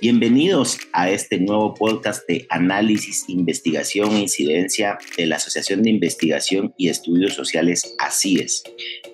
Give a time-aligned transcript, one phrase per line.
[0.00, 6.74] Bienvenidos a este nuevo podcast de análisis, investigación e incidencia de la Asociación de Investigación
[6.76, 8.64] y Estudios Sociales ACIES.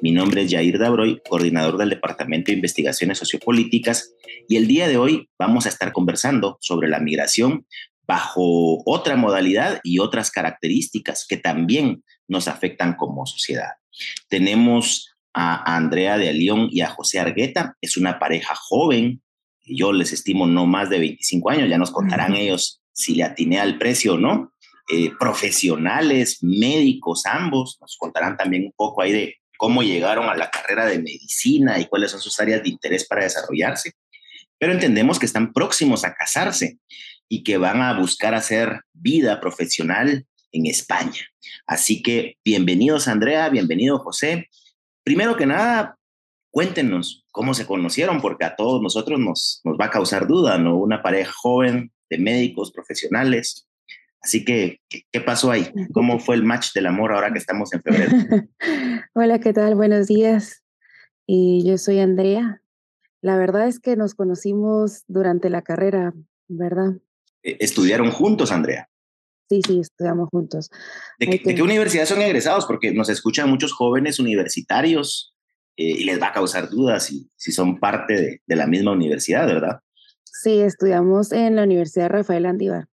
[0.01, 4.15] Mi nombre es Jair Dabroy, coordinador del Departamento de Investigaciones Sociopolíticas,
[4.48, 7.67] y el día de hoy vamos a estar conversando sobre la migración
[8.06, 13.72] bajo otra modalidad y otras características que también nos afectan como sociedad.
[14.28, 19.23] Tenemos a Andrea de León y a José Argueta, es una pareja joven,
[19.65, 23.61] yo les estimo no más de 25 años, ya nos contarán ellos si le atiné
[23.61, 24.53] al precio o no.
[24.93, 30.51] Eh, profesionales, médicos, ambos, nos contarán también un poco ahí de cómo llegaron a la
[30.51, 33.93] carrera de medicina y cuáles son sus áreas de interés para desarrollarse.
[34.59, 36.79] Pero entendemos que están próximos a casarse
[37.29, 41.25] y que van a buscar hacer vida profesional en España.
[41.67, 44.48] Así que bienvenidos Andrea, bienvenido José.
[45.05, 46.00] Primero que nada,
[46.51, 50.77] Cuéntenos cómo se conocieron, porque a todos nosotros nos, nos va a causar duda, ¿no?
[50.77, 53.69] Una pareja joven de médicos profesionales.
[54.20, 55.73] Así que, ¿qué, pasó ahí?
[55.92, 58.11] ¿Cómo fue el match del amor ahora que estamos en febrero?
[59.15, 59.77] Hola, ¿qué tal?
[59.77, 60.62] Buenos días.
[61.27, 62.62] Y yo soy Andrea.
[63.23, 66.12] La verdad es que nos conocimos durante la carrera,
[66.48, 66.95] ¿verdad?
[67.42, 68.91] Eh, ¿Estudiaron juntos, Andrea?
[69.48, 70.70] Sí, sí, estudiamos juntos.
[71.19, 72.67] ¿De, ¿De, qué universidad son egresados?
[72.67, 75.35] Porque nos escuchan muchos jóvenes universitarios
[75.81, 79.47] eh, y les va a causar dudas si, si son parte de, la misma universidad,
[79.47, 79.81] ¿verdad?
[80.25, 82.86] Sí, estudiamos en la Universidad Rafael Andívar.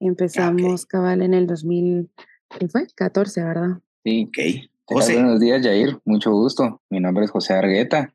[0.00, 2.10] Empezamos cabal en el 2000,
[2.58, 2.86] ¿qué fue?
[2.94, 3.78] 14, ¿verdad?
[4.02, 4.24] Sí.
[4.28, 4.70] Ok.
[4.84, 5.14] José.
[5.14, 5.98] Buenos días, Jair.
[6.06, 6.80] Mucho gusto.
[6.88, 8.14] Mi nombre es José Argueta.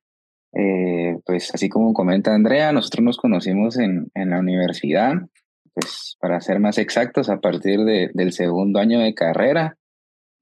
[0.52, 5.14] Eh, pues así como comenta Andrea, nosotros nos conocimos en, en la universidad,
[5.76, 9.78] pues para ser más exactos, a partir de, del segundo año de carrera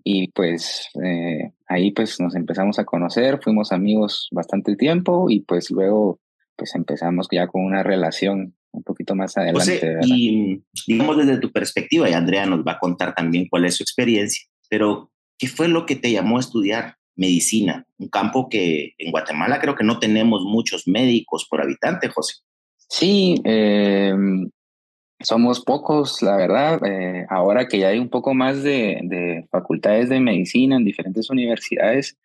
[0.01, 5.71] y pues eh, ahí pues nos empezamos a conocer, fuimos amigos bastante tiempo y pues
[5.71, 6.19] luego
[6.55, 9.99] pues empezamos ya con una relación un poquito más adelante.
[10.03, 13.83] y digamos desde tu perspectiva, y Andrea nos va a contar también cuál es su
[13.83, 17.85] experiencia, pero ¿qué fue lo que te llamó a estudiar medicina?
[17.97, 22.35] Un campo que en Guatemala creo que no tenemos muchos médicos por habitante, José.
[22.89, 24.13] Sí, eh,
[25.25, 26.81] somos pocos, la verdad.
[26.85, 32.17] Eh, ahora que ya hay un poco más de, facultades de medicina en diferentes universidades,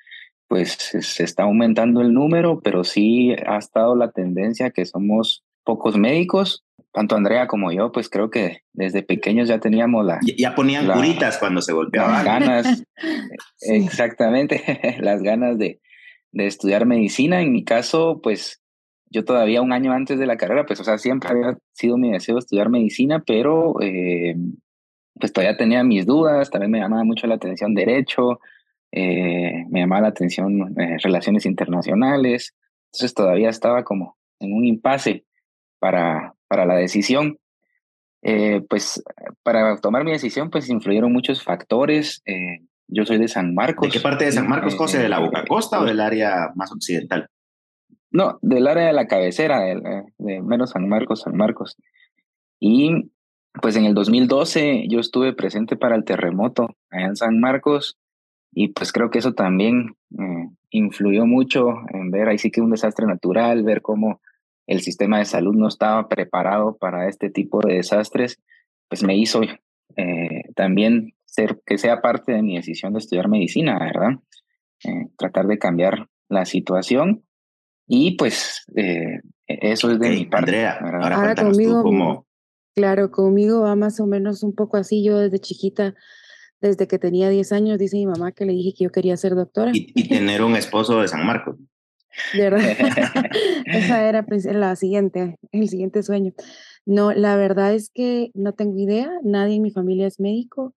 [0.49, 5.97] pues se está aumentando el número, pero sí ha estado la tendencia que somos pocos
[5.97, 6.65] médicos.
[6.93, 10.19] Tanto Andrea como yo, pues creo que desde pequeños ya teníamos la...
[10.37, 12.13] Ya ponían curitas cuando se golpeaban.
[12.13, 12.85] Las ganas,
[13.61, 15.81] exactamente, las ganas de,
[16.33, 17.41] de estudiar medicina.
[17.41, 18.61] En mi caso, pues
[19.11, 22.13] yo todavía un año antes de la carrera, pues, o sea, siempre había sido mi
[22.13, 24.37] deseo estudiar medicina, pero eh,
[25.19, 28.41] pues todavía tenía mis dudas, también me llamaba mucho la atención derecho,
[28.93, 32.55] eh, me llamaba la atención eh, relaciones internacionales,
[32.93, 35.25] entonces todavía estaba como en un impasse
[35.81, 37.37] para, para la decisión.
[38.69, 39.03] pues
[39.43, 42.23] para tomar mi decisión, pues influyeron muchos factores.
[42.87, 43.89] yo soy de San Marcos.
[43.89, 44.99] ¿De qué parte de San Marcos, José?
[44.99, 47.29] ¿De la Boca Costa o del área más occidental?
[48.11, 51.77] No, del área de la cabecera, de, de menos San Marcos, San Marcos.
[52.59, 53.13] Y
[53.61, 57.99] pues en el 2012 yo estuve presente para el terremoto allá en San Marcos
[58.53, 62.71] y pues creo que eso también eh, influyó mucho en ver ahí sí que un
[62.71, 64.21] desastre natural, ver cómo
[64.67, 68.41] el sistema de salud no estaba preparado para este tipo de desastres,
[68.89, 69.41] pues me hizo
[69.97, 74.19] eh, también ser que sea parte de mi decisión de estudiar medicina, ¿verdad?
[74.85, 77.25] Eh, tratar de cambiar la situación
[77.93, 80.65] y pues eh, e-, eso es de mi parte.
[80.65, 82.27] Andrea, ahora, conmigo, cómo...
[82.77, 85.03] Claro, conmigo va más o menos un poco así.
[85.03, 85.97] Yo desde chiquita,
[86.61, 89.35] desde que tenía 10 años, dice mi mamá que le dije que yo quería ser
[89.35, 89.73] doctora.
[89.75, 91.57] Y, tener un esposo de San Marcos.
[92.33, 92.61] De verdad.
[93.67, 96.33] Esa era pues, la siguiente, el siguiente sueño.
[96.87, 99.11] No, la verdad es que no tengo idea.
[99.25, 100.77] Nadie en mi familia es médico,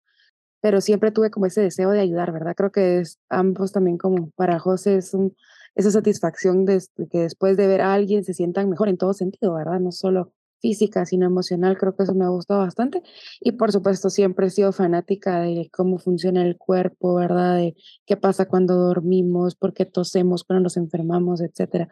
[0.62, 2.56] pero siempre tuve como ese deseo de ayudar, ¿verdad?
[2.58, 5.36] Creo que es, ambos también como para José es un
[5.76, 9.54] esa satisfacción de que después de ver a alguien se sientan mejor en todo sentido,
[9.54, 9.80] ¿verdad?
[9.80, 10.34] No solo
[10.64, 13.04] física, sino emocional, creo que eso me ha gustado bastante.
[13.42, 17.58] Y por supuesto, siempre he sido fanática de cómo funciona el cuerpo, ¿verdad?
[17.58, 17.76] De
[18.06, 21.90] qué pasa cuando dormimos, por qué tosemos cuando nos enfermamos, etcétera.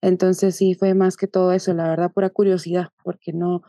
[0.00, 3.62] Entonces sí fue más que todo eso, la verdad, pura curiosidad, porque no,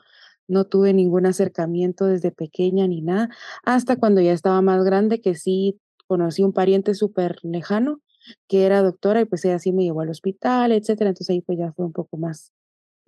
[0.48, 3.30] no tuve ningún acercamiento desde pequeña ni nada,
[3.64, 8.02] hasta cuando ya estaba más grande, que sí conocí un pariente súper lejano
[8.48, 11.10] que era doctora y pues ella sí me llevó al hospital, etcétera.
[11.10, 12.52] Entonces ahí pues ya fue un poco más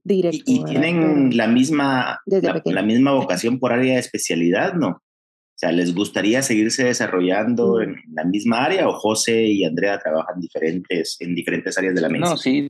[0.03, 0.43] directo.
[0.45, 4.89] ¿Y, tienen la misma, la, misma vocación por área de especialidad, no?
[4.89, 7.81] O sea, ¿les gustaría seguirse desarrollando mm.
[7.81, 12.09] en la misma área o José y Andrea trabajan diferentes, en diferentes áreas de la
[12.09, 12.31] medicina?
[12.31, 12.69] No, sí,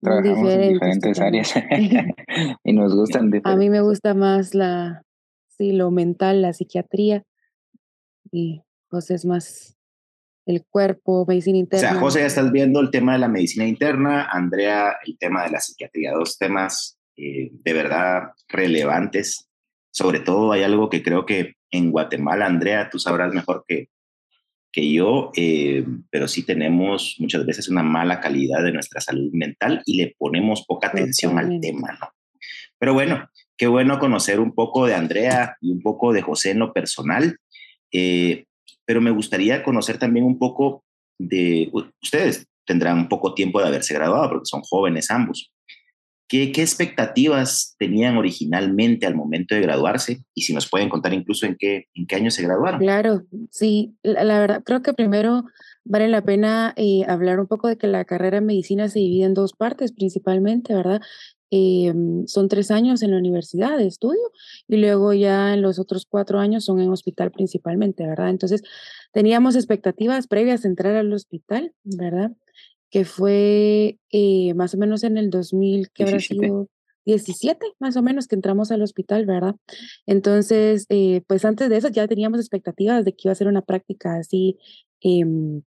[0.00, 1.54] trabajamos en diferentes áreas
[2.64, 5.02] y nos gustan A mí me gusta más la,
[5.48, 7.24] sí, lo mental, la psiquiatría
[8.30, 9.78] y José es más
[10.46, 11.88] el cuerpo, medicina interna.
[11.88, 15.44] O sea, José, ya estás viendo el tema de la medicina interna, Andrea, el tema
[15.44, 19.48] de la psiquiatría, dos temas eh, de verdad relevantes.
[19.90, 23.88] Sobre todo hay algo que creo que en Guatemala, Andrea, tú sabrás mejor que,
[24.72, 29.82] que yo, eh, pero sí tenemos muchas veces una mala calidad de nuestra salud mental
[29.84, 32.08] y le ponemos poca atención al tema, ¿no?
[32.78, 36.58] Pero bueno, qué bueno conocer un poco de Andrea y un poco de José en
[36.58, 37.38] lo personal,
[37.92, 38.46] eh,
[38.92, 40.84] pero me gustaría conocer también un poco
[41.18, 41.72] de
[42.02, 42.46] ustedes.
[42.66, 45.50] Tendrán poco tiempo de haberse graduado porque son jóvenes ambos.
[46.28, 50.18] ¿Qué, expectativas tenían originalmente al momento de graduarse?
[50.34, 52.80] Y si nos pueden contar incluso en qué, en qué año se graduaron.
[52.80, 55.44] Claro, sí, la, verdad, creo que primero
[55.84, 59.24] vale la pena eh, hablar un poco de que la carrera de medicina se divide
[59.24, 61.00] en dos partes principalmente, ¿verdad?
[61.54, 64.32] Em, son tres años en la universidad de estudio
[64.68, 68.30] y luego ya en los otros cuatro años son en hospital principalmente, ¿verdad?
[68.30, 68.62] Entonces
[69.12, 72.32] teníamos expectativas previas de entrar al hospital, ¿verdad?
[72.92, 76.68] que fue eh, más o menos en el 2000, que habrá sido
[77.06, 79.56] 17, más o menos, que entramos al hospital, ¿verdad?
[80.06, 83.62] Entonces, eh, pues antes de eso ya teníamos expectativas de que iba a ser una
[83.62, 84.58] práctica así
[85.00, 85.62] em,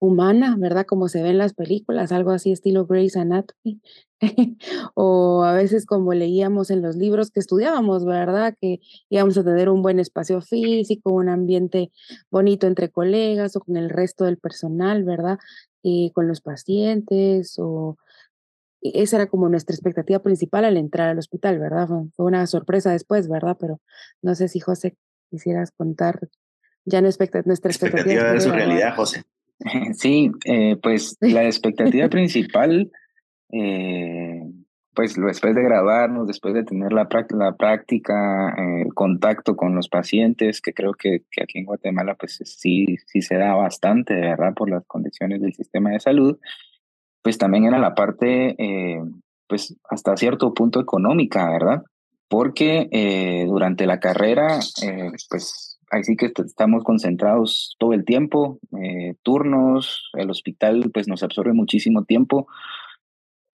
[0.00, 0.86] humana, ¿verdad?
[0.86, 3.80] Como se ve en las películas, algo así estilo Grey's Anatomy,
[4.94, 8.56] o a veces como leíamos en los libros que estudiábamos, ¿verdad?
[8.60, 8.80] Que
[9.10, 11.92] íbamos a tener un buen espacio físico, un ambiente
[12.30, 15.38] bonito entre colegas o con el resto del personal, ¿verdad?
[15.82, 17.96] Eh, con los pacientes o
[18.82, 21.88] esa era como nuestra expectativa principal al entrar al hospital, ¿verdad?
[22.16, 23.56] Fue una sorpresa después, ¿verdad?
[23.60, 23.80] Pero
[24.22, 24.96] no sé si José
[25.30, 26.28] quisieras contar
[26.86, 27.70] ya nuestra expectativa.
[27.70, 29.24] Expectativa de su realidad, José.
[29.94, 32.90] Sí, eh, pues la expectativa principal
[33.52, 34.42] eh,
[34.94, 39.88] pues después de graduarnos, después de tener la, la práctica, el eh, contacto con los
[39.88, 44.52] pacientes, que creo que, que, aquí en Guatemala pues sí, sí se da bastante, ¿verdad?
[44.54, 46.38] Por las condiciones del sistema de salud,
[47.22, 49.00] pues también era la parte, eh,
[49.46, 51.82] pues hasta cierto punto económica, ¿verdad?
[52.28, 54.58] Porque eh, durante la carrera,
[55.28, 58.58] pues ahí sí que estamos concentrados todo el tiempo,
[59.22, 62.46] turnos, el hospital pues nos absorbe muchísimo tiempo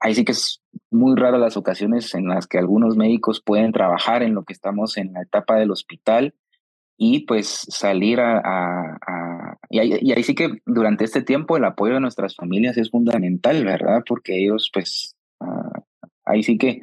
[0.00, 4.23] ahí sí que es muy rara las ocasiones en las que algunos médicos pueden trabajar
[4.23, 6.35] en lo que estamos en la etapa del hospital
[6.99, 8.99] y pues salir a...
[9.69, 14.03] y, ahí, sí que durante este tiempo el apoyo de nuestras familias es fundamental, ¿verdad?
[14.06, 15.83] Porque ellos pues ah,
[16.25, 16.81] ahí sí que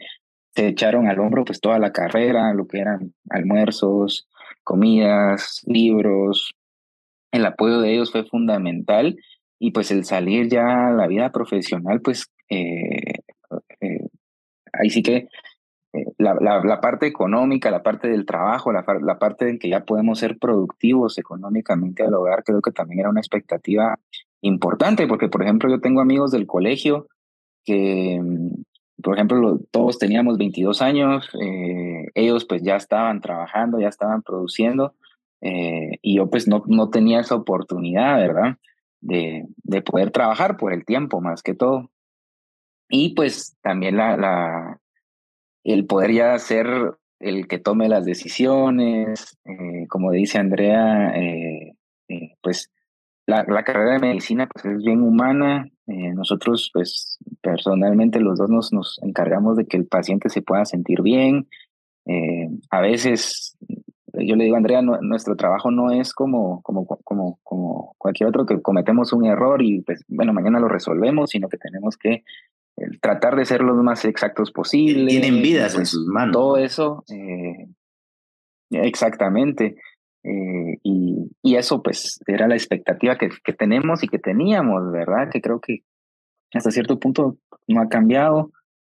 [0.55, 4.27] se echaron al hombro pues toda la carrera, lo que eran almuerzos,
[4.63, 6.53] comidas, libros.
[7.31, 9.17] El apoyo de ellos fue fundamental
[9.59, 13.13] y pues el salir ya a la vida profesional pues eh,
[13.81, 14.07] eh,
[14.73, 15.27] ahí sí que
[15.93, 19.85] eh, la, la, parte económica, la parte del trabajo, la, la parte en que ya
[19.85, 23.99] podemos ser productivos económicamente al hogar, creo que también era una expectativa
[24.41, 27.07] importante, porque por ejemplo yo tengo amigos del colegio
[27.63, 28.19] que,
[29.03, 31.29] por ejemplo, todos teníamos 22 años,
[32.15, 34.95] ellos pues ya estaban trabajando, ya estaban produciendo,
[35.41, 38.57] y yo pues no, no tenía esa oportunidad, ¿verdad?
[39.01, 41.91] De, de poder trabajar por el tiempo más que todo.
[42.89, 44.79] Y pues también la,
[45.63, 46.67] el poder ya ser
[47.19, 51.75] el que tome las decisiones, eh, como dice Andrea, eh,
[52.09, 52.71] eh, pues
[53.25, 55.69] la, la, carrera de medicina pues es bien humana.
[55.85, 61.01] Nosotros pues personalmente los dos nos, nos encargamos de que el paciente se pueda sentir
[61.01, 61.47] bien.
[62.69, 63.57] a veces
[64.13, 68.45] yo le digo a Andrea, nuestro trabajo no es como, como, como, como cualquier otro
[68.45, 72.23] que cometemos un error y pues bueno, mañana lo resolvemos, sino que tenemos que
[73.01, 75.07] tratar de ser los más exactos posibles.
[75.07, 76.33] Tienen vidas en pues, sus manos.
[76.33, 77.67] Todo eso, eh,
[78.69, 79.77] exactamente.
[80.23, 85.29] Eh, y, y, eso pues era la expectativa que, que, tenemos y que teníamos, ¿verdad?
[85.29, 85.83] Que creo que
[86.53, 87.37] hasta cierto punto
[87.67, 88.51] no ha cambiado.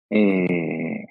[0.09, 1.05] Eh,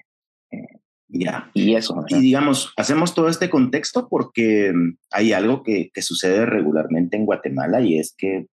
[1.07, 1.49] ya.
[1.53, 2.03] Y eso.
[2.09, 4.73] Y digamos, hacemos todo este contexto porque
[5.09, 8.47] hay algo que, que sucede regularmente en Guatemala y es que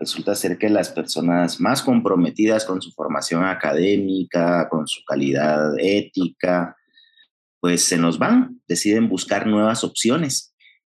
[0.00, 6.74] resulta ser que las personas más comprometidas con su formación académica, con su calidad ética,
[7.60, 10.49] pues se nos van, deciden buscar nuevas opciones.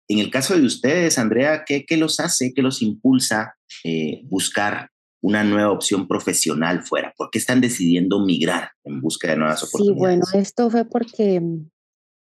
[0.09, 4.91] En el caso de ustedes, Andrea, ¿qué, qué los hace, qué los impulsa eh, buscar
[5.23, 7.15] una nueva opción profesional fuera?
[7.17, 9.97] ¿Por qué están decidiendo migrar en busca de nuevas oportunidades?
[9.97, 11.71] Sí, bueno, esto fue porque mm,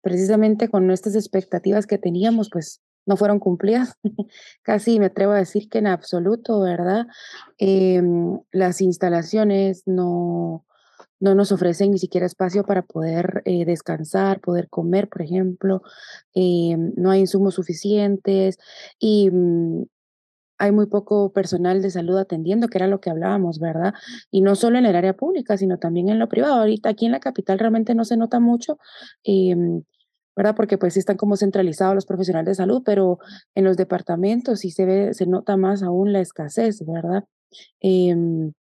[0.01, 3.97] precisamente con nuestras expectativas que teníamos, pues no fueron cumplidas.
[4.61, 7.07] Casi me atrevo a decir que en absoluto, ¿verdad?
[7.57, 10.65] Em, las instalaciones no,
[11.23, 15.81] no nos ofrecen ni siquiera espacio para poder eh, descansar, poder comer, por ejemplo,
[16.35, 18.57] eh, no hay insumos suficientes
[18.99, 19.85] y mm,
[20.57, 23.93] hay muy poco personal de salud atendiendo, que era lo que hablábamos, ¿verdad?
[24.31, 26.55] Y no solo en el área pública, sino también en lo privado.
[26.55, 28.77] Ahorita aquí en la capital realmente no se nota mucho.
[29.23, 29.83] Em,
[30.35, 30.55] ¿verdad?
[30.55, 33.19] Porque pues sí están como centralizados los profesionales de salud, pero
[33.55, 37.23] en los departamentos sí se ve, se nota más aún la escasez, ¿verdad?
[37.81, 38.53] Em,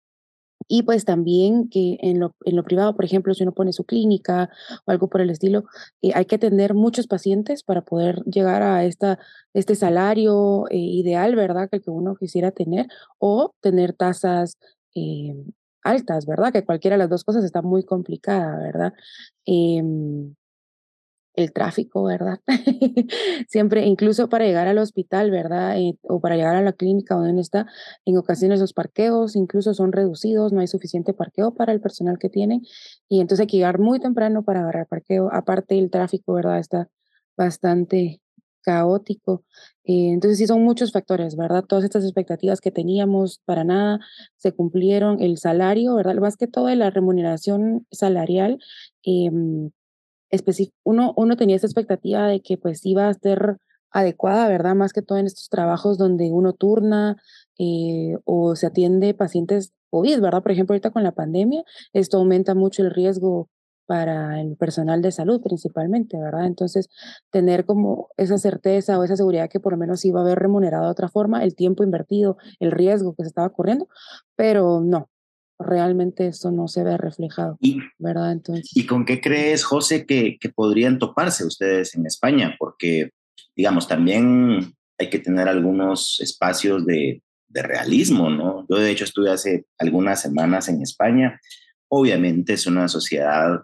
[0.74, 3.84] y pues también que en lo, en lo privado, por ejemplo, si uno pone su
[3.84, 4.50] clínica
[4.86, 5.66] o algo por el estilo,
[6.02, 9.20] eh, hay que atender muchos pacientes para poder llegar a esta,
[9.54, 11.70] este salario eh, ideal, ¿verdad?
[11.70, 12.88] Que el que uno quisiera tener,
[13.20, 14.58] o tener tasas
[14.96, 15.36] eh,
[15.84, 16.54] altas, ¿verdad?
[16.54, 18.94] Que cualquiera de las dos cosas está muy complicada, ¿verdad?
[19.46, 20.36] Em,
[21.36, 22.40] el tráfico, ¿verdad?
[23.48, 25.78] Siempre, incluso para llegar al hospital, ¿verdad?
[25.78, 27.68] Eh, o para llegar a la clínica donde está,
[28.06, 32.30] en ocasiones los parqueos incluso son reducidos, no hay suficiente parqueo para el personal que
[32.30, 32.62] tienen
[33.10, 35.30] y entonces hay que llegar muy temprano para agarrar parqueo.
[35.32, 36.60] Aparte el tráfico, ¿verdad?
[36.60, 36.90] Está
[37.38, 38.22] bastante
[38.62, 39.44] caótico.
[39.84, 41.64] Eh, entonces sí son muchos factores, ¿verdad?
[41.68, 44.00] Todas estas expectativas que teníamos para nada
[44.38, 45.22] se cumplieron.
[45.22, 46.16] El salario, ¿verdad?
[46.16, 48.60] Más que todo la remuneración salarial.
[49.06, 49.30] Eh,
[50.84, 53.58] uno, uno tenía esa expectativa de que pues iba a ser
[53.92, 54.76] adecuada, ¿verdad?
[54.76, 57.18] Más que todo en estos trabajos donde uno turna
[57.60, 60.42] eh, o se atiende pacientes COVID, ¿verdad?
[60.42, 63.50] Por ejemplo, ahorita con la pandemia, esto aumenta mucho el riesgo
[63.86, 66.46] para el personal de salud principalmente, ¿verdad?
[66.46, 66.88] Entonces,
[67.30, 70.86] tener como esa certeza o esa seguridad que por lo menos iba a haber remunerado
[70.86, 73.90] de otra forma el tiempo invertido, el riesgo que se estaba corriendo,
[74.38, 75.10] pero no,
[75.64, 78.32] realmente eso no se ve reflejado, y, ¿verdad?
[78.32, 82.56] Entonces, ¿Y con qué crees, José, que, que podrían toparse ustedes en España?
[82.60, 83.12] Porque,
[83.56, 88.66] digamos, también hay que tener algunos espacios de, de realismo, ¿no?
[88.70, 91.40] Yo, de hecho, estuve hace algunas semanas en España.
[91.90, 93.62] Obviamente es una sociedad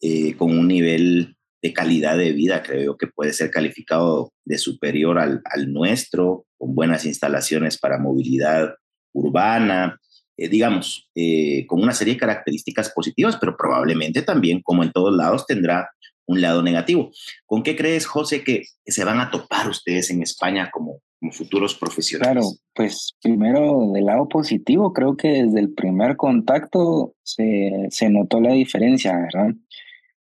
[0.00, 5.18] eh, con un nivel de calidad de vida, creo que puede ser calificado de superior
[5.18, 8.74] al, al nuestro, con buenas instalaciones para movilidad
[9.14, 10.00] urbana,
[10.36, 15.14] eh, digamos, eh, con una serie de características positivas, pero probablemente también, como en todos
[15.14, 15.90] lados, tendrá
[16.26, 17.10] un lado negativo.
[17.46, 21.74] ¿Con qué crees, José, que se van a topar ustedes en España como, como futuros
[21.74, 22.32] profesionales?
[22.32, 28.40] Claro, pues primero del lado positivo, creo que desde el primer contacto se, se notó
[28.40, 29.54] la diferencia, ¿verdad?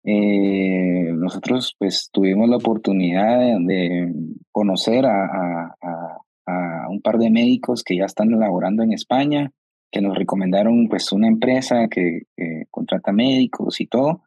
[0.06, 4.12] Eh, nosotros pues tuvimos la oportunidad de,
[4.52, 5.74] conocer a, a,
[6.46, 9.50] a, un par de médicos que ya están laborando en España
[9.94, 12.22] que nos recomendaron pues una empresa que,
[12.70, 14.22] contrata médicos y todo.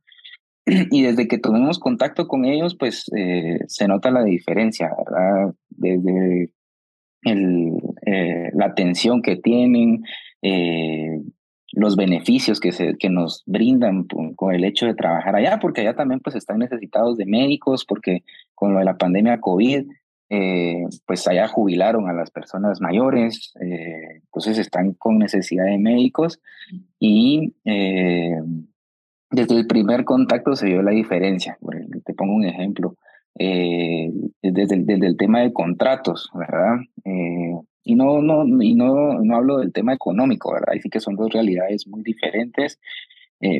[0.91, 5.53] Y desde que tuvimos contacto con ellos, pues eh, se nota la diferencia, ¿verdad?
[5.69, 6.49] Desde
[7.23, 7.73] el,
[8.05, 10.03] eh, la atención que tienen,
[10.41, 11.21] eh,
[11.73, 14.05] los beneficios que, se, que nos brindan
[14.35, 18.23] con el hecho de trabajar allá, porque allá también pues están necesitados de médicos, porque
[18.55, 19.85] con lo de la pandemia COVID,
[20.29, 26.41] eh, pues allá jubilaron a las personas mayores, eh, entonces están con necesidad de médicos
[26.99, 28.41] y eh,
[29.31, 31.57] desde el primer contacto se vio la diferencia.
[32.03, 32.95] Te pongo un ejemplo,
[33.35, 36.77] desde, el, desde, el, tema de contratos, ¿verdad?
[37.83, 40.73] y no, no, y no, no hablo del tema económico, ¿verdad?
[40.73, 42.79] Ahí sí que son dos realidades muy diferentes.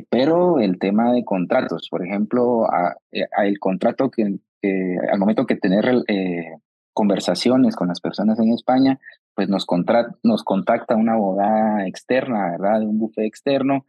[0.09, 2.97] pero el tema de contratos, por ejemplo, a,
[3.43, 4.39] el contrato que,
[5.11, 6.57] al momento que tener eh,
[6.93, 8.99] conversaciones con las personas en España,
[9.35, 9.67] pues nos,
[10.23, 12.79] nos contacta una abogada externa, ¿verdad?
[12.79, 13.85] De un buffet externo,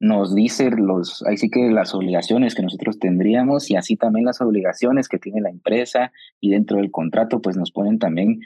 [0.00, 4.40] nos dice los, ahí sí que las obligaciones que nosotros tendríamos y así también las
[4.40, 8.40] obligaciones que tiene la empresa y dentro del contrato pues nos ponen también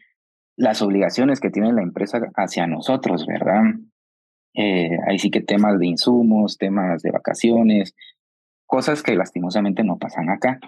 [0.56, 3.62] las obligaciones que tiene la empresa hacia nosotros, ¿verdad?
[4.54, 7.94] Eh, ahí sí que temas de insumos, temas de vacaciones,
[8.66, 10.60] cosas que lastimosamente no pasan acá.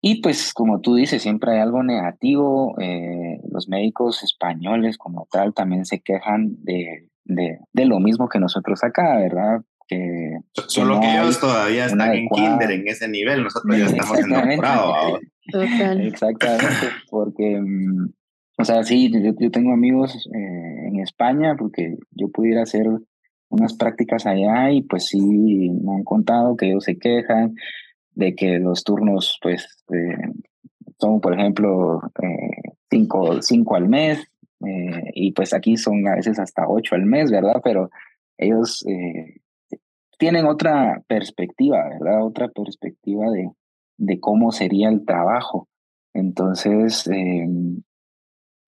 [0.00, 2.74] Y pues como tú dices, siempre hay algo negativo.
[2.80, 8.38] Eh, los médicos españoles como tal también se quejan de, de, de lo mismo que
[8.38, 9.62] nosotros acá, ¿verdad?
[9.88, 14.30] Que, Solo que, ellos todavía están en kinder en ese nivel, nosotros ya estamos en
[14.30, 15.20] doctorado.
[16.00, 18.08] Exactamente, porque, mm,
[18.58, 22.86] o sea, sí, yo, yo tengo amigos eh, en España porque yo pudiera hacer
[23.48, 27.54] unas prácticas allá y pues sí, me han contado que ellos se quejan
[28.16, 30.32] de que los turnos pues eh,
[30.98, 34.26] son, por ejemplo, eh, cinco, cinco al mes,
[34.66, 37.60] eh, y pues aquí son a veces hasta ocho al mes, ¿verdad?
[37.62, 37.90] Pero
[38.38, 38.84] ellos
[40.18, 42.24] tienen otra perspectiva, ¿verdad?
[42.24, 43.50] Otra perspectiva de,
[43.98, 45.68] de cómo sería el trabajo.
[46.14, 47.08] Entonces,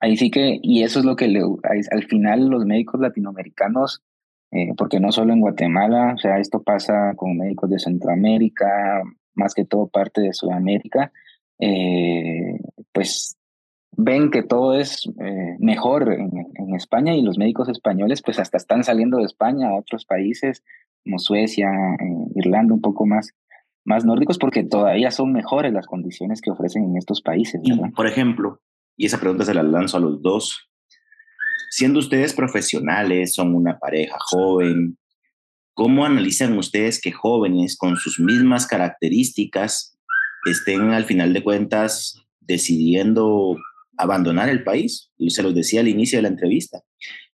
[0.00, 4.02] ahí sí que, y eso es lo que al final los médicos latinoamericanos
[4.50, 9.02] eh, porque no solo en Guatemala, o sea, esto pasa con médicos de Centroamérica,
[9.38, 11.12] más que todo parte de Sudamérica,
[11.59, 12.59] eh,
[12.92, 13.37] pues
[13.97, 18.57] ven que todo es eh, mejor en, en, España y los médicos españoles pues hasta
[18.57, 20.62] están saliendo de España a otros países
[21.02, 21.71] como Suecia,
[22.35, 23.30] Irlanda, un poco más,
[23.85, 27.61] más nórdicos porque todavía son mejores las condiciones que ofrecen en estos países.
[27.97, 28.61] por ejemplo,
[28.97, 30.68] y esa pregunta se la lanzo a los dos,
[31.71, 34.99] siendo ustedes profesionales, son una pareja joven,
[35.79, 39.97] ¿cómo analizan ustedes que jóvenes con sus mismas características
[40.45, 43.57] estén al final de cuentas decidiendo
[43.97, 45.13] abandonar el país?
[45.29, 46.83] Se los decía al inicio de la entrevista.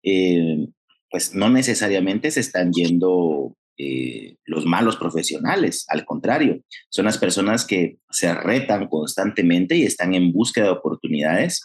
[0.05, 0.69] Eh,
[1.11, 7.65] pues no necesariamente se están yendo eh, los malos profesionales, al contrario, son las personas
[7.65, 11.65] que se retan constantemente y están en búsqueda de oportunidades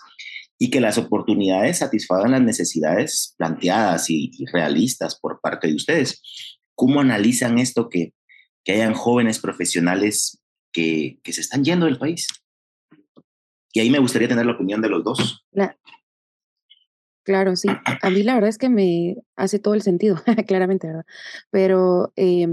[0.57, 6.21] y que las oportunidades satisfagan las necesidades planteadas y, realistas por parte de ustedes.
[6.75, 8.13] ¿Cómo analizan esto que,
[8.63, 12.27] que hayan jóvenes profesionales que, que, se están yendo del país?
[13.73, 15.45] Y ahí me gustaría tener la opinión de los dos.
[17.23, 17.69] Claro, sí.
[18.01, 21.05] A mí la verdad es que me hace todo el sentido, claramente, ¿verdad?
[21.49, 22.47] Pero eh,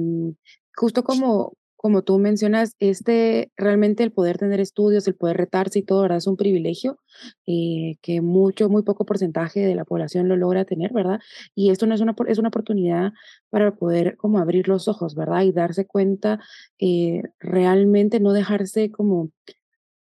[0.74, 5.82] justo como, como tú mencionas, este realmente el poder tener estudios, el poder retarse y
[5.82, 6.18] todo, ¿verdad?
[6.18, 6.98] Es un privilegio
[7.46, 11.20] eh, que mucho, muy poco porcentaje de la población lo logra tener, ¿verdad?
[11.54, 13.12] Y esto no es una, es una oportunidad
[13.48, 15.40] para poder como abrir los ojos, ¿verdad?
[15.40, 16.38] Y darse cuenta,
[16.78, 19.30] eh, realmente no dejarse como...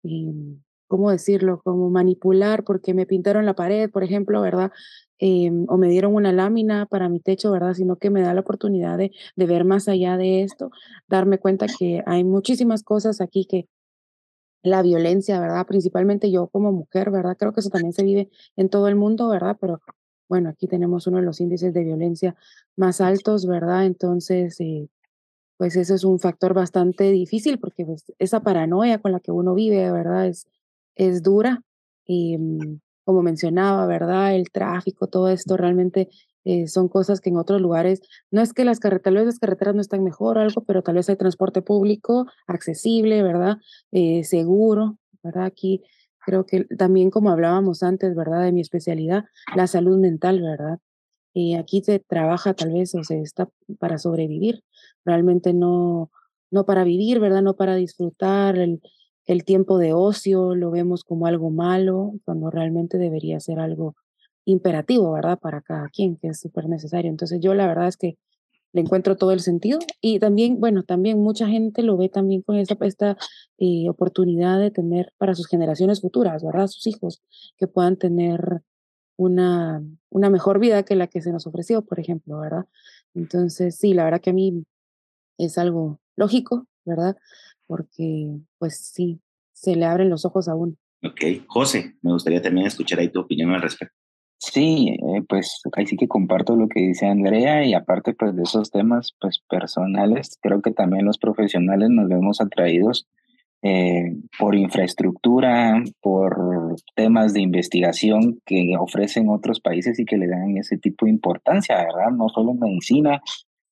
[0.03, 0.57] Eh,
[0.87, 1.61] ¿cómo decirlo?
[1.63, 4.71] Como manipular porque me pintaron la pared, por ejemplo, ¿verdad?
[5.19, 7.73] Em, o me dieron una lámina para mi techo, ¿verdad?
[7.73, 10.71] Sino que me da la oportunidad de, de ver más allá de esto,
[11.09, 13.67] darme cuenta que hay muchísimas cosas aquí que
[14.63, 15.65] la violencia, ¿verdad?
[15.67, 17.37] Principalmente yo como mujer, ¿verdad?
[17.37, 19.57] Creo que eso también se vive en todo el mundo, ¿verdad?
[19.59, 19.81] Pero
[20.27, 22.35] bueno, aquí tenemos uno de los índices de violencia
[22.75, 23.85] más altos, ¿verdad?
[23.85, 24.89] Entonces, eh,
[25.57, 29.55] pues eso es un factor bastante difícil porque pues, esa paranoia con la que uno
[29.55, 30.27] vive, ¿verdad?
[30.27, 30.47] Es,
[30.95, 31.63] es dura.
[32.05, 34.35] Y mm, como mencionaba, ¿verdad?
[34.35, 36.09] El tráfico, todo esto realmente
[36.45, 39.81] eh, son cosas que en otros lugares, no es que las carreteras, las carreteras no
[39.81, 43.57] están mejor o algo, pero tal vez hay transporte público accesible, ¿verdad?
[43.91, 45.45] Eh, seguro, ¿verdad?
[45.45, 45.81] Aquí
[46.23, 48.43] creo que también como hablábamos antes, ¿verdad?
[48.43, 50.77] De mi especialidad, la salud mental, ¿verdad?
[51.33, 54.63] Y aquí se trabaja tal vez o se está para sobrevivir,
[55.03, 56.11] realmente no,
[56.51, 57.41] no para vivir, ¿verdad?
[57.41, 58.83] No para disfrutar el,
[59.25, 63.95] el tiempo de ocio lo vemos como algo malo, cuando realmente debería ser algo
[64.45, 65.39] imperativo, ¿verdad?
[65.39, 67.09] Para cada quien, que es súper necesario.
[67.09, 68.17] Entonces yo la verdad es que
[68.71, 72.57] le encuentro todo el sentido y también, bueno, también mucha gente lo ve también con
[72.57, 73.17] esta, esta
[73.57, 76.67] eh, oportunidad de tener para sus generaciones futuras, ¿verdad?
[76.67, 77.21] Sus hijos,
[77.57, 78.61] que puedan tener
[79.17, 82.65] una, una mejor vida que la que se nos ofreció, por ejemplo, ¿verdad?
[83.15, 84.63] Entonces, sí, la verdad que a mí
[85.37, 87.17] es algo lógico, ¿verdad?
[87.69, 89.21] Porque pues sí,
[89.53, 90.73] se le abren los ojos a uno.
[91.03, 93.95] Ok, José, me gustaría también escuchar ahí tu opinión al respecto.
[94.39, 98.41] Sí, eh, pues ahí sí que comparto lo que dice Andrea y aparte pues de
[98.41, 103.07] esos temas pues personales, creo que también los profesionales nos vemos atraídos
[103.61, 110.57] eh, por infraestructura, por temas de investigación que ofrecen otros países y que le dan
[110.57, 112.11] ese tipo de importancia, ¿verdad?
[112.11, 113.21] No solo en medicina,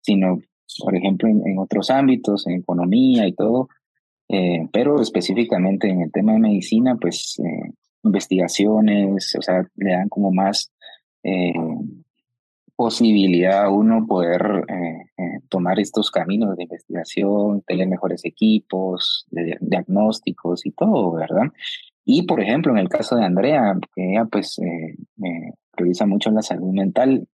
[0.02, 0.40] sino,
[0.84, 3.70] por ejemplo, en otros ámbitos, en economía y todo,
[4.30, 7.72] eh, pero específicamente en el tema de medicina, pues eh,
[8.04, 10.72] investigaciones, o sea, le dan como más
[11.24, 11.54] eh,
[12.76, 14.66] posibilidad a uno poder
[15.50, 21.52] tomar estos caminos de investigación, tener mejores equipos, de, diagnósticos y todo, ¿verdad?
[22.06, 24.60] Y por ejemplo, en el caso de Andrea, que ella pues
[25.72, 27.28] prioriza mucho la salud mental,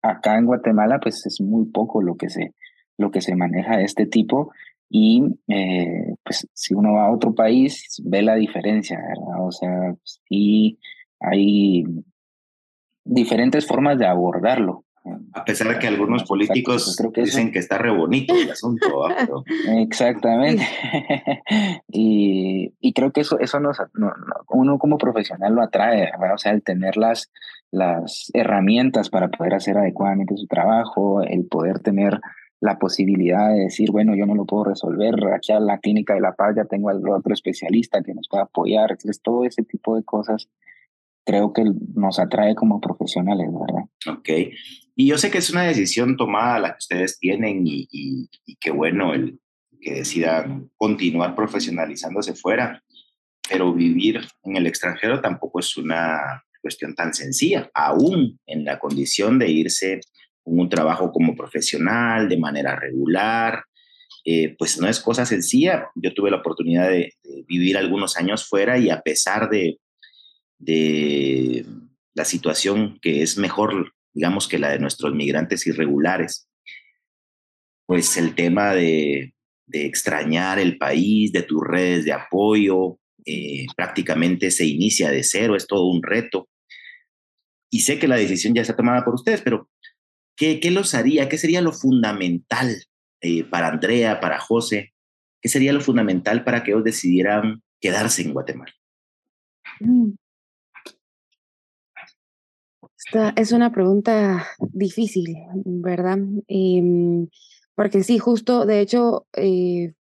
[0.00, 2.54] acá en Guatemala pues es muy poco lo que se,
[2.96, 4.52] lo que se maneja de este tipo
[4.90, 9.46] y eh, pues si uno va a otro país, ve la diferencia, ¿verdad?
[9.46, 10.78] O sea, sí
[11.20, 11.84] hay
[13.04, 14.84] diferentes formas de abordarlo.
[15.32, 19.04] A pesar de que algunos políticos dicen que está re bonito el asunto.
[19.78, 20.66] Exactamente.
[21.88, 23.78] y, y, creo que eso, eso nos,
[24.48, 26.34] uno como profesional lo atrae, ¿verdad?
[26.34, 27.30] O sea, el tener las,
[27.70, 32.20] las herramientas para poder hacer adecuadamente su trabajo, el poder tener
[32.60, 36.20] la posibilidad de decir, bueno, yo no lo puedo resolver, aquí a la clínica de
[36.20, 39.96] La Paz ya tengo al otro especialista que nos pueda apoyar, entonces todo ese tipo
[39.96, 40.48] de cosas
[41.24, 41.62] creo que
[41.94, 43.84] nos atrae como profesionales, ¿verdad?
[44.18, 44.28] Ok,
[44.96, 48.56] y yo sé que es una decisión tomada la que ustedes tienen y, y, y
[48.56, 49.38] qué bueno el
[49.80, 52.82] que decidan continuar profesionalizándose fuera,
[53.48, 59.38] pero vivir en el extranjero tampoco es una cuestión tan sencilla, aún en la condición
[59.38, 60.00] de irse
[60.48, 63.64] un trabajo como profesional, de manera regular,
[64.24, 65.88] eh, pues no es cosa sencilla.
[65.94, 67.14] Yo tuve la oportunidad de,
[67.46, 69.78] vivir algunos años fuera y a pesar de,
[70.58, 71.64] de
[72.14, 76.48] la situación que es mejor, digamos, que la de nuestros migrantes irregulares,
[77.86, 79.34] pues el tema de,
[79.68, 85.54] de extrañar el país, de tus redes de apoyo, eh, prácticamente se inicia de cero,
[85.54, 86.48] es todo un reto.
[87.70, 89.68] Y sé que la decisión ya está tomada por ustedes, pero
[90.38, 91.28] ¿qué, qué los haría?
[91.28, 92.84] ¿Qué sería lo fundamental
[93.20, 94.94] eh, para Andrea, para José?
[95.42, 98.72] ¿Qué sería lo fundamental para que ellos decidieran quedarse en Guatemala?
[99.80, 100.12] Mm.
[103.36, 106.18] Es una pregunta difícil, ¿verdad?
[106.46, 107.28] Em,
[107.74, 109.94] porque sí, justo, de hecho, eh,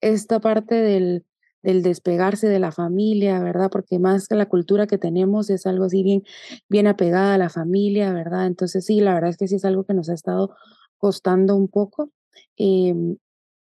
[0.00, 1.24] esta parte del,
[1.62, 3.70] del despegarse de la familia, ¿verdad?
[3.70, 6.24] Porque más que la cultura que tenemos es algo así bien,
[6.68, 8.46] bien apegada a la familia, ¿verdad?
[8.46, 10.54] Entonces sí, la verdad es que sí es algo que nos ha estado
[10.98, 12.10] costando un poco.
[12.56, 13.16] Em,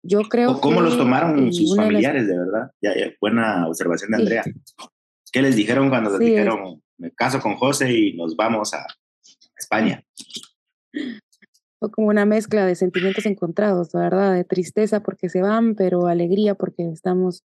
[0.03, 2.71] yo creo ¿Cómo los tomaron sus familiares, de, verdad?
[2.81, 4.43] Ya, buena observación de Andrea.
[5.31, 8.85] ¿Qué les dijeron cuando les dijeron, me caso con José y nos vamos a
[9.57, 10.03] España?
[11.79, 14.33] Fue como una mezcla de sentimientos encontrados, ¿verdad?
[14.33, 17.43] De tristeza porque se van, pero alegría porque estamos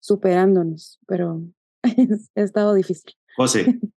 [0.00, 1.42] superándonos, pero
[2.36, 3.12] ha estado difícil.
[3.36, 3.66] José.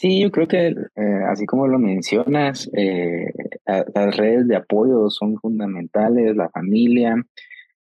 [0.00, 3.32] Sí, yo creo que eh, así como lo mencionas, eh,
[3.66, 7.16] las redes de apoyo son fundamentales, la familia.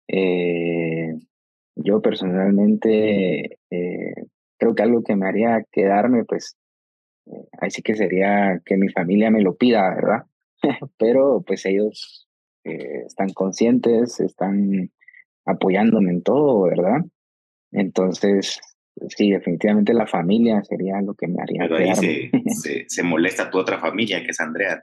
[0.07, 1.13] Eh,
[1.75, 3.59] yo personalmente
[4.57, 6.57] creo que algo que me haría quedarme, pues,
[7.61, 10.23] ahí sí que sería que mi familia me lo pida, ¿verdad?
[10.97, 12.27] Pero pues ellos
[12.63, 14.91] están conscientes, están
[15.45, 17.05] apoyándome en todo, ¿verdad?
[17.71, 18.59] Entonces,
[19.15, 21.61] sí, definitivamente la familia sería lo que me haría.
[21.67, 21.95] Pero ahí
[22.61, 24.81] se, se, molesta tu otra familia, que es Andrea.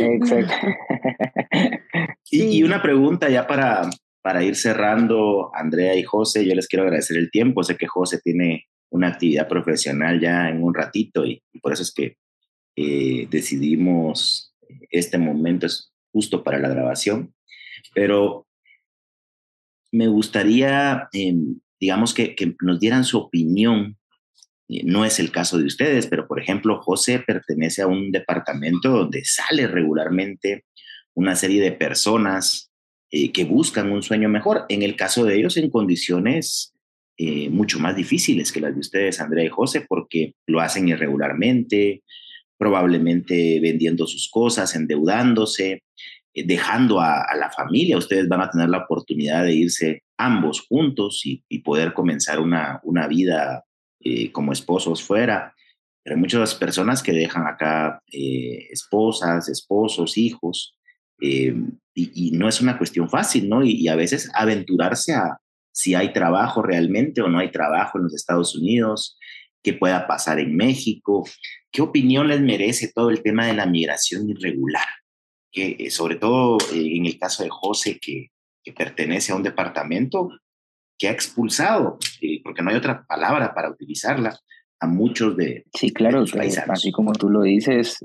[0.00, 0.54] Exacto.
[2.30, 3.88] y, y, una pregunta ya para,
[4.22, 7.62] para ir cerrando, Andrea y José, yo les quiero agradecer el tiempo.
[7.62, 11.92] Sé que José tiene una actividad profesional ya en un ratito y, por eso es
[11.92, 12.16] que
[12.76, 14.54] eh, decidimos
[14.90, 17.34] este momento es justo para la grabación.
[17.94, 18.45] Pero
[19.96, 23.96] me gustaría, em, digamos, que, nos dieran su opinión.
[24.68, 28.90] Eh, no es el caso de ustedes, pero por ejemplo, José pertenece a un departamento
[28.90, 30.64] donde sale regularmente
[31.14, 32.70] una serie de personas
[33.10, 34.66] eh, que buscan un sueño mejor.
[34.68, 36.74] En el caso de ellos, en condiciones
[37.18, 42.02] eh, mucho más difíciles que las de ustedes, Andrea y José, porque lo hacen irregularmente,
[42.58, 45.82] probablemente vendiendo sus cosas, endeudándose,
[46.44, 51.42] dejando a, la familia, ustedes van a tener la oportunidad de irse ambos juntos y,
[51.60, 53.64] poder comenzar una, una vida
[54.00, 55.54] eh, como esposos fuera.
[56.02, 60.76] Pero hay muchas personas que dejan acá eh, esposas, esposos, hijos,
[61.18, 63.64] y, no es una cuestión fácil, ¿no?
[63.64, 65.38] Y, a veces aventurarse a
[65.72, 69.18] si hay trabajo realmente o no hay trabajo en los Estados Unidos,
[69.62, 71.26] qué pueda pasar en México,
[71.72, 74.84] qué opinión les merece todo el tema de la migración irregular
[75.56, 78.30] que eh, sobre todo eh, en el caso de José, que,
[78.62, 80.28] que, pertenece a un departamento
[80.98, 84.38] que ha expulsado, eh, porque no hay otra palabra para utilizarla,
[84.78, 85.64] a muchos de...
[85.72, 86.24] Sí, claro,
[86.68, 87.98] así como tú lo dices,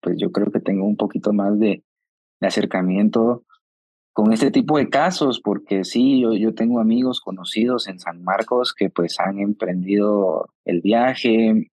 [0.00, 1.84] pues yo creo que tengo un poquito más de,
[2.40, 3.44] de, acercamiento
[4.12, 8.74] con este tipo de casos, porque sí, yo, yo tengo amigos conocidos en San Marcos
[8.74, 11.70] que pues han emprendido el viaje,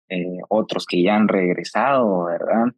[0.49, 2.73] otros que ya han regresado, ¿verdad?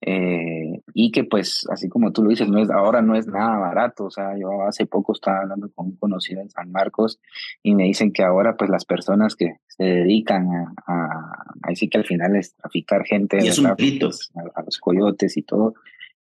[0.00, 3.58] Eh, y que pues, así como tú lo dices, no es, ahora no es nada
[3.58, 4.06] barato.
[4.06, 7.20] O sea, yo hace poco estaba hablando con un conocido en San Marcos
[7.62, 11.90] y me dicen que ahora pues las personas que se dedican a, a ahí sí
[11.90, 15.74] que al final es traficar gente y es un pues, a, los coyotes y todo,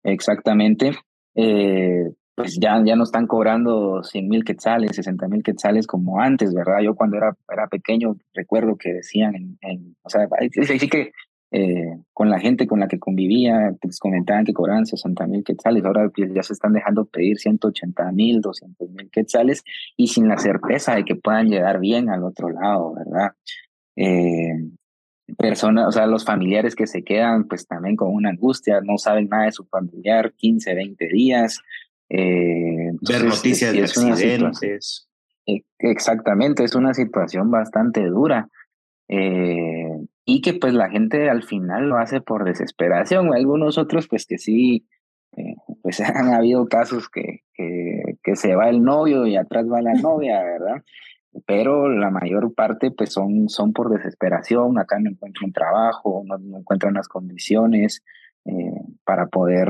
[0.01, 0.93] exactamente,
[1.35, 6.51] eh, pues ya, ya no están cobrando 100 mil quetzales, 60 mil quetzales como antes,
[6.51, 6.79] ¿verdad?
[6.83, 10.27] Yo cuando era, era pequeño recuerdo que decían, en, en o sea,
[10.79, 11.11] sí que
[11.55, 15.85] eh, con la gente con la que convivía, pues comentaban que cobraban 60 mil quetzales,
[15.85, 19.63] ahora pues, ya se están dejando pedir 180 mil, 200 mil quetzales
[19.95, 23.33] y sin la certeza de que puedan llegar bien al otro lado, ¿verdad?
[23.95, 24.67] Eh,
[25.37, 29.29] personas, o sea, los familiares que se quedan pues también con una angustia, no saben
[29.29, 31.59] nada de su familiar, 15, 20 días.
[32.09, 35.07] Eh, Ver noticias de accidentes.
[35.77, 38.49] Exactamente, es una situación bastante dura.
[39.07, 43.33] Eh, y que pues la gente al final lo hace por desesperación.
[43.33, 44.87] Algunos otros pues que sí,
[45.37, 49.81] eh, pues han habido casos que, que, que, se va el novio y atrás va
[49.81, 50.83] la novia, ¿verdad?
[51.45, 56.37] Pero la mayor parte pues son, son por desesperación, acá no encuentro un trabajo, no,
[56.37, 58.03] no encuentran las condiciones.
[58.45, 59.69] Eh, para poder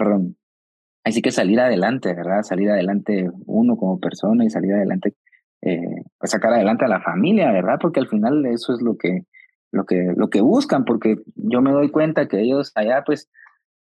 [1.04, 2.44] así que salir adelante, ¿verdad?
[2.44, 5.14] Salir adelante uno como persona y salir adelante,
[5.62, 7.78] eh, pues sacar adelante a la familia, ¿verdad?
[7.80, 9.26] Porque al final eso es lo que,
[9.74, 13.30] lo que, lo que buscan, porque yo me doy cuenta que ellos allá, pues,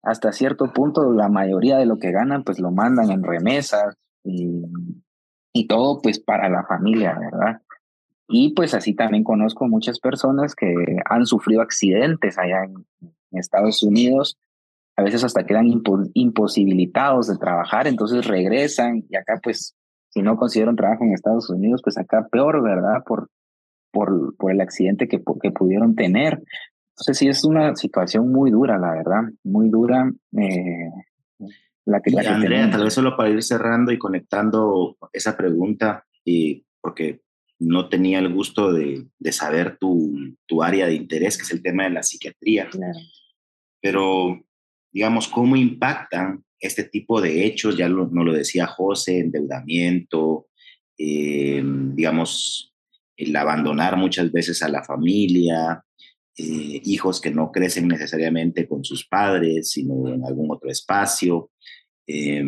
[0.01, 4.63] hasta cierto punto, la mayoría de lo que ganan, pues lo mandan en remesas y,
[5.53, 7.61] y todo, pues, para la familia, ¿verdad?
[8.27, 10.73] Y pues así también conozco muchas personas que
[11.05, 12.85] han sufrido accidentes allá en,
[13.31, 14.37] Estados Unidos,
[14.95, 15.65] a veces hasta quedan
[16.13, 19.75] imposibilitados de trabajar, entonces regresan y acá pues
[20.09, 23.03] si no consiguieron trabajo en Estados Unidos, pues acá peor, ¿verdad?
[23.07, 23.29] Por,
[23.93, 26.41] por, por el accidente que, que pudieron tener.
[26.93, 30.11] Entonces sí es una situación muy dura, la verdad, muy dura.
[30.37, 30.89] Eh,
[31.85, 36.65] la que, la Andrea, tal vez solo para ir cerrando y conectando esa pregunta, y
[36.81, 37.21] porque
[37.59, 41.61] no tenía el gusto de, de saber tu, tu, área de interés, que es el
[41.61, 42.69] tema de la psiquiatría.
[43.81, 44.41] Pero,
[44.91, 47.77] digamos, ¿cómo impactan este tipo de hechos?
[47.77, 50.47] Ya lo, no lo decía José, endeudamiento,
[50.97, 52.72] eh, digamos,
[53.17, 55.83] el abandonar muchas veces a la familia,
[56.37, 61.51] eh, hijos que no crecen necesariamente con sus padres, sino en algún otro espacio.
[62.07, 62.43] Eh,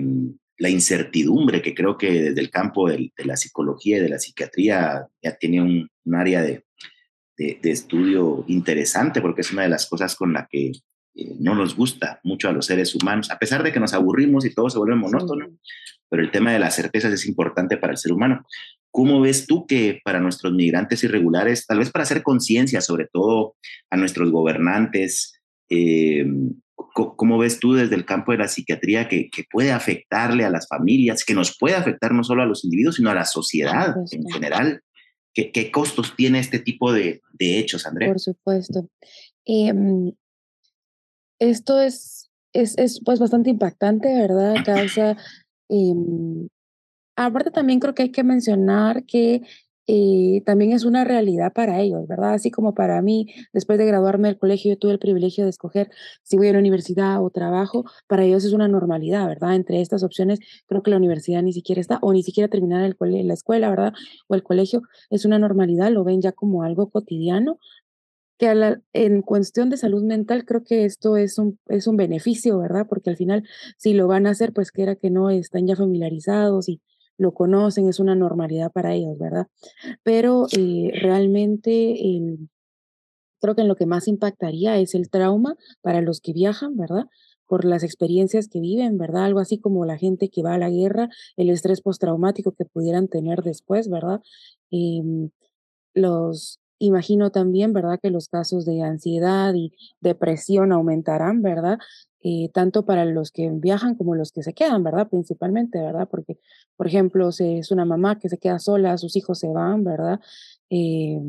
[0.57, 5.07] la incertidumbre, que creo que desde el campo de, la psicología y de la psiquiatría
[5.21, 6.65] ya tiene un, área de,
[7.37, 10.71] de, estudio interesante, porque es una de las cosas con la que
[11.15, 14.45] eh, no nos gusta mucho a los seres humanos, a pesar de que nos aburrimos
[14.45, 15.47] y todo se vuelve monótono,
[16.09, 18.45] pero el tema de las certezas es importante para el ser humano.
[18.95, 23.57] ¿Cómo ves tú que para nuestros migrantes irregulares, tal vez para hacer conciencia, sobre todo
[23.89, 26.25] a nuestros gobernantes, eh,
[26.93, 31.25] ¿Cómo ves tú desde el campo de la psiquiatría que, puede afectarle a las familias,
[31.25, 34.81] que nos puede afectar no solo a los individuos, sino a la sociedad en general?
[35.33, 38.07] ¿Qué, costos tiene este tipo de, hechos, Andrea?
[38.07, 38.89] Por supuesto.
[39.43, 40.13] Em,
[41.39, 44.55] esto es, es, es, pues bastante impactante, ¿verdad?
[44.63, 45.17] Causa...
[45.67, 46.47] Em,
[47.15, 49.41] aparte también creo que hay que mencionar que
[49.87, 52.33] eh, también es una realidad para ellos, ¿verdad?
[52.33, 55.91] Así como para mí, después de graduarme del colegio, yo tuve el privilegio de escoger
[56.23, 59.55] si voy a la universidad o trabajo, para ellos es una normalidad, ¿verdad?
[59.55, 62.95] Entre estas opciones, creo que la universidad ni siquiera está, o ni siquiera terminar el
[63.27, 63.93] la escuela, ¿verdad?
[64.27, 67.59] O el colegio, es una normalidad, lo ven ya como algo cotidiano,
[68.37, 72.85] que en cuestión de salud mental creo que esto es un, es un beneficio, ¿verdad?
[72.89, 73.43] Porque al final,
[73.77, 76.81] si lo van a hacer, pues que era que no están ya familiarizados y
[77.17, 79.47] lo conocen, es una normalidad para ellos, ¿verdad?
[80.03, 81.97] Pero eh, realmente
[83.41, 87.05] creo que en lo que más impactaría es el trauma para los que viajan, ¿verdad?
[87.47, 89.25] por las experiencias que viven, ¿verdad?
[89.25, 93.07] Algo así como la gente que va a la guerra, el estrés postraumático que pudieran
[93.07, 94.21] tener después, ¿verdad?
[94.71, 95.29] Em,
[95.93, 97.99] los, imagino también, ¿verdad?
[98.01, 101.77] Que los casos de ansiedad y depresión aumentarán, ¿verdad?
[102.27, 105.07] Eh, tanto para los que viajan como los que se quedan, ¿verdad?
[105.07, 106.07] Principalmente, ¿verdad?
[106.09, 106.39] Porque,
[106.75, 110.19] por ejemplo, si es una mamá que se queda sola, sus hijos se van, ¿verdad?
[110.71, 111.21] Eh,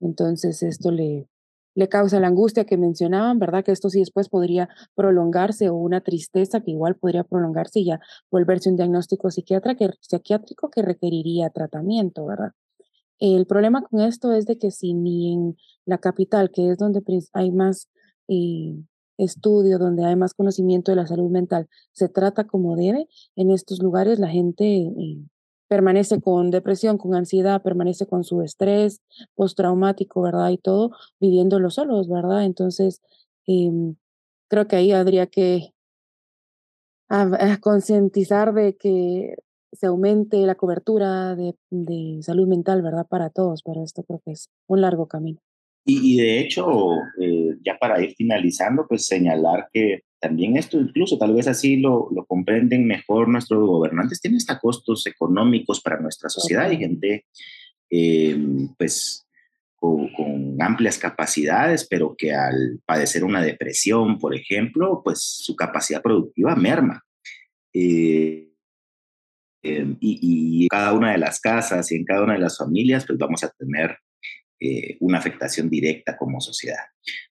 [0.00, 1.26] entonces esto le,
[1.74, 3.64] le causa la angustia que mencionaban, ¿verdad?
[3.64, 8.00] Que esto sí después podría prolongarse o una tristeza que igual podría prolongarse y ya
[8.30, 12.52] volverse un diagnóstico psiquiátrico que requeriría tratamiento, ¿verdad?
[13.18, 17.02] El problema con esto es de que si ni en la capital, que es donde
[17.32, 17.88] hay más
[18.28, 18.76] eh,
[19.18, 23.80] estudio, donde hay más conocimiento de la salud mental, se trata como debe, en estos
[23.82, 25.18] lugares la gente eh,
[25.68, 29.02] permanece con depresión, con ansiedad, permanece con su estrés
[29.34, 30.50] postraumático, ¿verdad?
[30.50, 32.44] Y todo viviéndolo solos, ¿verdad?
[32.44, 33.02] Entonces,
[33.46, 33.96] em,
[34.48, 35.72] creo que ahí habría que
[37.60, 39.36] concientizar de que
[39.72, 43.06] se aumente la cobertura de, de salud mental, ¿verdad?
[43.06, 45.40] Para todos, pero esto creo que es un largo camino.
[45.90, 46.66] Y, de hecho,
[47.18, 52.10] eh, ya para ir finalizando, pues señalar que también esto, incluso tal vez así lo,
[52.14, 57.24] lo comprenden mejor nuestros gobernantes, tiene hasta costos económicos para nuestra sociedad y gente,
[57.88, 58.36] eh,
[58.76, 59.26] pues,
[59.76, 66.54] con, amplias capacidades, pero que al padecer una depresión, por ejemplo, pues su capacidad productiva
[66.54, 67.02] merma.
[67.72, 68.52] Eh,
[69.62, 73.18] y, y, cada una de las casas y en cada una de las familias, pues
[73.18, 73.96] vamos a tener
[74.60, 76.84] eh, una afectación directa como sociedad.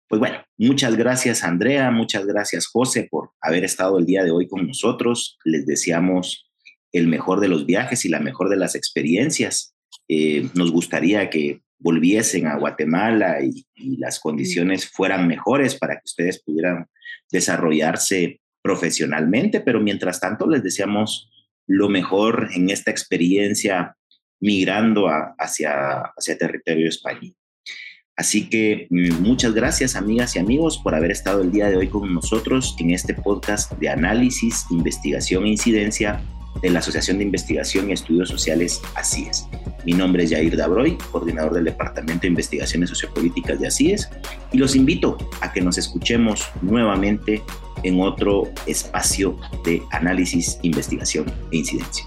[0.08, 4.48] Pues bueno, muchas gracias Andrea, muchas gracias José por haber estado el día de hoy
[4.48, 5.38] con nosotros.
[5.44, 6.50] Les deseamos
[6.94, 9.76] el mejor de los viajes y la mejor de las experiencias.
[10.08, 16.06] Eh, nos gustaría que volviesen a Guatemala y, y, las condiciones fueran mejores para que
[16.06, 16.88] ustedes pudieran
[17.30, 21.30] desarrollarse profesionalmente, pero mientras tanto les deseamos
[21.68, 23.98] lo mejor en esta experiencia
[24.40, 27.36] migrando hacia, hacia territorio español.
[28.16, 31.88] Así que mm, muchas gracias amigas y amigos por haber estado el día de hoy
[31.88, 36.20] con nosotros en este podcast de análisis, investigación e incidencia
[36.62, 39.48] de la Asociación de Investigación y Estudios Sociales ACIES.
[39.86, 44.10] Mi nombre es Jair Dabroy, coordinador del Departamento de Investigaciones Sociopolíticas de ACIES,
[44.52, 47.44] y los invito a que nos escuchemos nuevamente
[47.84, 52.06] en otro espacio de análisis, investigación e incidencia.